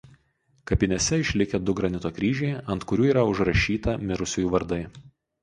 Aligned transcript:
Kapinėse 0.69 1.19
išlikę 1.23 1.59
du 1.65 1.75
granito 1.81 2.11
kryžiai 2.15 2.57
ant 2.77 2.87
kurių 2.93 3.07
yra 3.11 3.27
užrašyta 3.35 3.95
mirusiųjų 4.09 4.53
vardai. 4.57 4.83